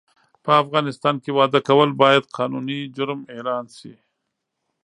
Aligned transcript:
په 0.43 0.51
افغانستان 0.63 1.15
کې 1.23 1.31
واده 1.37 1.59
کول 1.67 1.89
باید 2.01 2.29
قانوني 2.37 2.79
جرم 2.95 3.21
اعلان 3.33 3.65
سي 3.77 3.93